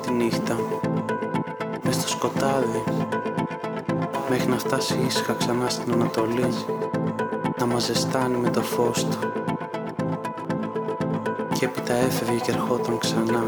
τη 0.00 0.12
νύχτα. 0.12 0.56
Μες 1.82 1.94
στο 1.94 2.08
σκοτάδι. 2.08 2.84
Μέχρι 4.28 4.48
να 4.48 4.58
φτάσει 4.58 4.98
ήσυχα 5.06 5.32
ξανά 5.32 5.68
στην 5.68 5.92
Ανατολή. 5.92 6.46
Να 7.58 7.66
μας 7.66 7.84
ζεστάνει 7.84 8.36
με 8.36 8.50
το 8.50 8.62
φως 8.62 9.04
του. 9.04 9.18
Και 11.58 11.64
έπειτα 11.64 11.94
έφευγε 11.94 12.38
και 12.38 12.50
ερχόταν 12.50 12.98
ξανά 12.98 13.44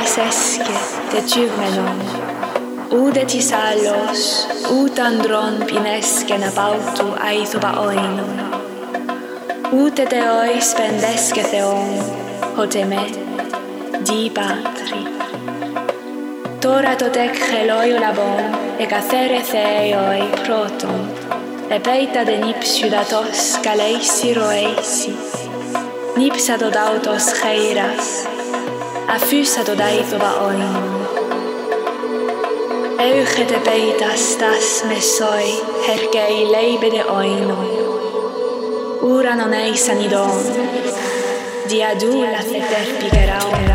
βασέσκε 0.00 0.76
δε 1.10 1.20
τσίγμενον 1.20 1.98
Ούτε 3.02 3.20
της 3.20 3.48
άλλος, 3.52 4.20
ούτε 4.72 5.00
ανδρών 5.02 5.64
πινέσκε 5.64 6.36
να 6.44 6.50
πάουτου 6.50 7.08
αήθου 7.28 7.58
παόινον 7.58 8.30
Ούτε 9.78 10.06
θεόης 10.12 10.68
πεντέσκε 10.76 11.40
θεόν, 11.40 11.90
hote 12.56 12.84
με, 12.88 13.04
δι 14.02 14.30
πάτρι. 14.30 15.02
Τώρα 16.58 16.96
το 16.96 17.04
τεκ 17.04 17.34
χελόι 17.34 17.98
λαμπόν, 18.00 18.44
εκαθέρε 18.78 19.40
θεόι 19.50 20.28
πρώτον, 20.42 21.00
επέιτα 21.68 22.24
δεν 22.24 22.48
ύψιου 22.48 22.88
δατός 22.88 23.38
καλέισι 23.66 24.32
ροέισι, 24.32 25.14
νύψα 26.16 26.56
το 26.56 26.68
δάουτος 26.70 27.24
χαίρας, 27.40 28.06
افوس 29.12 29.58
دوداید 29.58 30.12
و 30.12 30.24
آین 30.24 30.62
او 32.98 33.24
خد 33.24 33.70
بید 33.70 34.02
از 34.12 34.38
دست 34.38 34.86
مسای 34.86 35.52
هرگی 35.88 36.44
لی 36.44 36.78
بده 36.78 37.02
آین 37.02 37.50
ورانو 39.02 39.48
نیسنیدون 39.48 40.42
دیادو 41.68 42.24
لفه 42.24 42.58
در 42.58 43.00
بیگراون 43.00 43.69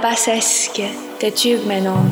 βασέσκε 0.00 0.88
τε 1.18 1.30
τσίγμενον, 1.30 2.10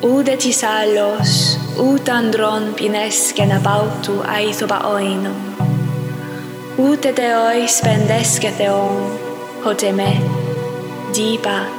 ούτε 0.00 0.30
της 0.30 0.62
άλλος, 0.62 1.58
ούτε 1.84 2.10
ανδρών 2.10 2.74
πινέσκε 2.74 3.44
να 3.44 3.58
πάουτου 3.58 4.22
αήθο 4.36 4.66
παόινον, 4.66 5.36
ούτε 6.76 7.12
θεόης 7.12 7.80
πεντέσκε 7.82 8.48
θεόν, 8.48 9.18
hote 9.64 9.92
με, 9.94 10.22
δι 11.12 11.38
πάτρι. 11.42 11.75